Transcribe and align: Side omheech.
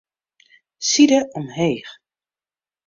Side 0.89 1.19
omheech. 1.37 1.91